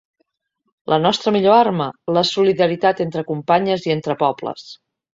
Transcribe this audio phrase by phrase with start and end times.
[0.93, 1.87] La nostra millor arma,
[2.19, 4.71] la solidaritat entre companyes i entre pobles.